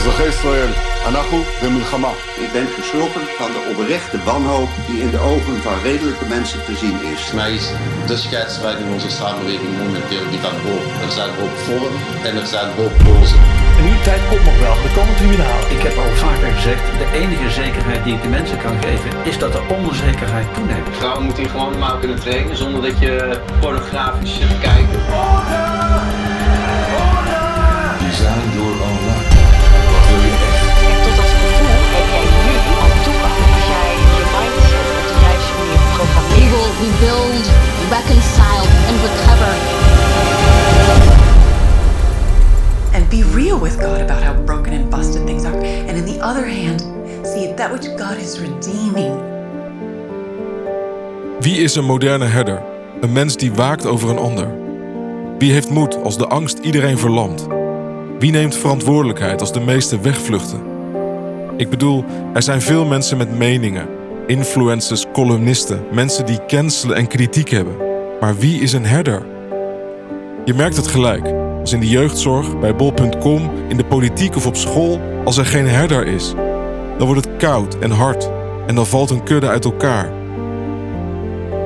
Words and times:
אזרחי 0.00 0.28
ישראל, 0.28 0.68
אנחנו 1.06 1.44
במלחמה. 1.62 2.12
Ik 2.44 2.52
ben 2.52 2.66
geschrokken 2.78 3.24
van 3.38 3.50
de 3.56 3.62
oprechte 3.70 4.18
wanhoop 4.24 4.68
die 4.86 5.00
in 5.00 5.10
de 5.10 5.18
ogen 5.18 5.56
van 5.62 5.76
redelijke 5.82 6.26
mensen 6.36 6.64
te 6.64 6.76
zien 6.76 6.98
is. 7.12 7.20
Voor 7.26 7.34
mij 7.34 7.52
is 7.54 7.66
de 8.06 8.16
scheidslijn 8.16 8.78
in 8.78 8.92
onze 8.92 9.10
samenleving 9.10 9.72
momenteel 9.78 10.24
die 10.30 10.40
van 10.46 10.56
hoop. 10.64 10.84
Er 11.06 11.12
zijn 11.18 11.30
hoop 11.38 11.54
vollen 11.66 11.92
en 12.26 12.36
er 12.40 12.46
zijn 12.46 12.70
hooplozen. 12.76 13.40
En 13.78 13.84
die 13.90 14.00
tijd 14.08 14.22
komt 14.30 14.44
nog 14.44 14.58
wel, 14.58 14.76
er 14.86 14.94
komen 14.98 15.16
tribunalen. 15.16 15.70
Ik 15.76 15.82
heb 15.86 15.96
al 15.96 16.12
vaker 16.24 16.52
gezegd, 16.52 16.84
de 17.02 17.08
enige 17.22 17.50
zekerheid 17.50 18.04
die 18.04 18.14
ik 18.14 18.22
de 18.22 18.28
mensen 18.28 18.58
kan 18.58 18.76
geven, 18.82 19.10
is 19.30 19.38
dat 19.38 19.52
de 19.52 19.62
onzekerheid 19.78 20.48
toeneemt. 20.54 20.88
Vrouwen 20.98 21.24
moeten 21.24 21.42
hier 21.42 21.50
gewoon 21.50 21.78
maar 21.78 21.98
kunnen 21.98 22.20
trainen 22.20 22.56
zonder 22.56 22.82
dat 22.82 22.98
je 22.98 23.40
pornografisch 23.60 24.34
zit 24.34 24.48
te 24.48 24.58
kijken. 24.68 24.98
Die 26.28 26.29
Be 43.11 43.23
real 43.23 43.59
with 43.59 43.77
God 43.81 44.01
about 44.01 44.23
how 44.23 44.43
broken 44.45 44.73
and 44.73 44.89
busted 44.89 45.25
things 45.25 45.43
are. 45.43 45.55
And 45.87 45.97
in 45.97 46.05
the 46.05 46.21
other 46.21 46.45
hand, 46.45 46.81
see 47.23 47.53
that 47.53 47.71
which 47.71 47.87
God 47.97 48.17
is 48.17 48.39
redeeming. 48.39 49.19
Wie 51.39 51.57
is 51.57 51.75
een 51.75 51.85
moderne 51.85 52.25
herder? 52.25 52.61
Een 53.01 53.11
mens 53.11 53.37
die 53.37 53.53
waakt 53.53 53.85
over 53.85 54.09
een 54.09 54.17
ander. 54.17 54.47
Wie 55.37 55.51
heeft 55.51 55.69
moed 55.69 56.03
als 56.03 56.17
de 56.17 56.27
angst 56.27 56.57
iedereen 56.57 56.97
verlamt? 56.97 57.47
Wie 58.19 58.31
neemt 58.31 58.55
verantwoordelijkheid 58.55 59.39
als 59.39 59.53
de 59.53 59.59
meesten 59.59 60.01
wegvluchten? 60.01 60.61
Ik 61.57 61.69
bedoel, 61.69 62.03
er 62.33 62.43
zijn 62.43 62.61
veel 62.61 62.85
mensen 62.85 63.17
met 63.17 63.37
meningen. 63.37 63.87
Influencers, 64.27 65.05
columnisten, 65.13 65.83
mensen 65.91 66.25
die 66.25 66.45
cancelen 66.47 66.95
en 66.95 67.07
kritiek 67.07 67.49
hebben. 67.49 67.75
Maar 68.19 68.37
wie 68.37 68.61
is 68.61 68.73
een 68.73 68.85
herder? 68.85 69.25
Je 70.45 70.53
merkt 70.53 70.75
het 70.75 70.87
gelijk. 70.87 71.40
Als 71.61 71.73
in 71.73 71.79
de 71.79 71.89
jeugdzorg, 71.89 72.59
bij 72.59 72.75
bol.com, 72.75 73.51
in 73.67 73.77
de 73.77 73.85
politiek 73.85 74.35
of 74.35 74.47
op 74.47 74.55
school, 74.55 74.99
als 75.25 75.37
er 75.37 75.45
geen 75.45 75.67
herder 75.67 76.07
is. 76.07 76.33
Dan 76.97 77.07
wordt 77.07 77.25
het 77.25 77.37
koud 77.37 77.77
en 77.79 77.91
hard 77.91 78.29
en 78.67 78.75
dan 78.75 78.85
valt 78.85 79.09
een 79.09 79.23
kudde 79.23 79.47
uit 79.47 79.65
elkaar. 79.65 80.11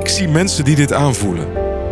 Ik 0.00 0.08
zie 0.08 0.28
mensen 0.28 0.64
die 0.64 0.76
dit 0.76 0.92
aanvoelen. 0.92 1.46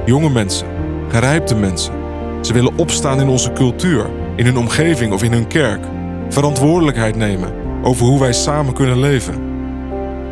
Jonge 0.05 0.31
mensen, 0.31 0.67
gerijpte 1.09 1.55
mensen. 1.55 1.93
Ze 2.41 2.53
willen 2.53 2.79
opstaan 2.79 3.21
in 3.21 3.29
onze 3.29 3.53
cultuur, 3.53 4.07
in 4.37 4.45
hun 4.45 4.57
omgeving 4.57 5.13
of 5.13 5.23
in 5.23 5.33
hun 5.33 5.47
kerk. 5.47 5.85
Verantwoordelijkheid 6.29 7.17
nemen 7.17 7.53
over 7.83 8.07
hoe 8.07 8.21
wij 8.21 8.33
samen 8.33 8.75
kunnen 8.75 9.01
leven. 9.01 9.35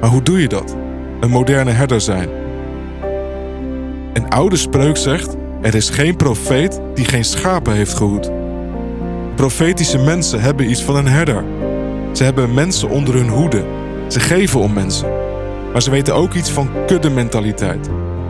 Maar 0.01 0.11
hoe 0.11 0.23
doe 0.23 0.41
je 0.41 0.49
dat? 0.49 0.77
Een 1.21 1.31
moderne 1.31 1.71
herder 1.71 2.01
zijn. 2.01 2.29
Een 4.13 4.31
oude 4.31 4.57
spreuk 4.57 4.97
zegt: 4.97 5.37
er 5.61 5.75
is 5.75 5.91
geen 5.91 6.17
profeet 6.17 6.81
die 6.95 7.05
geen 7.05 7.25
schapen 7.25 7.73
heeft 7.73 7.95
gehoed. 7.95 8.31
Profetische 9.35 9.99
mensen 9.99 10.41
hebben 10.41 10.71
iets 10.71 10.83
van 10.83 10.97
een 10.97 11.09
herder. 11.09 11.45
Ze 12.13 12.25
hebben 12.25 12.55
mensen 12.55 12.89
onder 12.89 13.15
hun 13.15 13.29
hoede. 13.29 13.65
Ze 14.09 14.21
geven 14.21 14.61
om 14.61 14.73
mensen. 14.73 15.09
Maar 15.73 15.83
ze 15.83 15.91
weten 15.91 16.15
ook 16.15 16.35
iets 16.35 16.51
van 16.51 16.71
kuddementaliteit. 16.87 17.89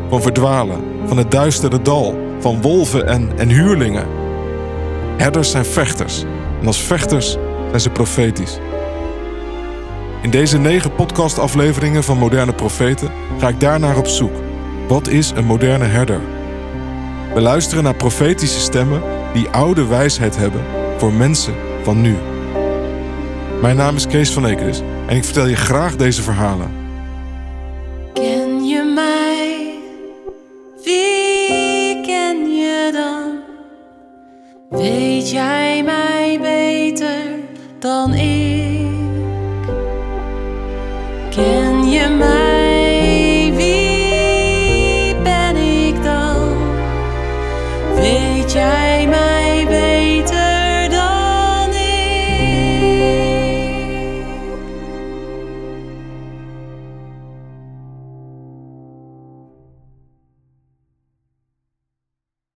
Van 0.08 0.22
verdwalen, 0.22 0.80
van 1.06 1.16
het 1.16 1.30
duistere 1.30 1.82
dal, 1.82 2.18
van 2.38 2.62
wolven 2.62 3.06
en, 3.06 3.30
en 3.36 3.48
huurlingen. 3.48 4.06
Herders 5.16 5.50
zijn 5.50 5.64
vechters. 5.64 6.24
En 6.60 6.66
als 6.66 6.82
vechters 6.82 7.36
zijn 7.68 7.80
ze 7.80 7.90
profetisch. 7.90 8.58
In 10.22 10.30
deze 10.30 10.58
negen 10.58 10.94
podcastafleveringen 10.94 12.04
van 12.04 12.18
Moderne 12.18 12.52
Profeten 12.52 13.10
ga 13.38 13.48
ik 13.48 13.60
daarnaar 13.60 13.96
op 13.96 14.06
zoek. 14.06 14.34
Wat 14.88 15.08
is 15.08 15.32
een 15.34 15.44
moderne 15.44 15.84
herder? 15.84 16.20
We 17.34 17.40
luisteren 17.40 17.84
naar 17.84 17.94
profetische 17.94 18.60
stemmen 18.60 19.02
die 19.32 19.48
oude 19.48 19.86
wijsheid 19.86 20.36
hebben 20.36 20.64
voor 20.96 21.12
mensen 21.12 21.54
van 21.82 22.00
nu. 22.00 22.16
Mijn 23.60 23.76
naam 23.76 23.96
is 23.96 24.06
Kees 24.06 24.30
van 24.30 24.46
Ekeris 24.46 24.82
en 25.06 25.16
ik 25.16 25.24
vertel 25.24 25.46
je 25.46 25.56
graag 25.56 25.96
deze 25.96 26.22
verhalen. 26.22 26.70
Ken 28.12 28.64
je 28.64 28.92
mij? 28.94 29.74
Wie 30.84 32.06
ken 32.06 32.56
je 32.56 32.90
dan? 32.92 33.38
Weet 34.80 35.30
jij 35.30 35.82
mij 35.82 36.38
beter 36.40 37.38
dan 37.78 38.14
ik? 38.14 38.88
Ken 41.30 41.90
je 41.90 42.08
mij? 42.18 42.49